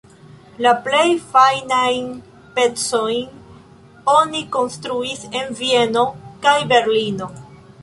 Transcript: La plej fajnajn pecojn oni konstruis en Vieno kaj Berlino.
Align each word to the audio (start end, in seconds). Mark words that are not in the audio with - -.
La 0.65 0.69
plej 0.85 1.09
fajnajn 1.33 2.07
pecojn 2.55 3.37
oni 4.15 4.43
konstruis 4.57 5.23
en 5.43 5.55
Vieno 5.63 6.09
kaj 6.49 6.59
Berlino. 6.75 7.33